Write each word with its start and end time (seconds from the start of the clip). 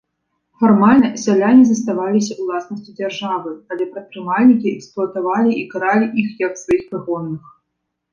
Фармальна 0.61 1.09
сяляне 1.23 1.63
заставаліся 1.71 2.37
ўласнасцю 2.43 2.95
дзяржавы, 2.99 3.51
але 3.75 3.83
прадпрымальнікі 3.97 4.71
эксплуатавалі 4.77 5.51
і 5.61 5.67
каралі 5.75 6.09
іх 6.23 6.29
як 6.47 6.57
сваіх 6.63 6.83
прыгонных. 6.95 7.43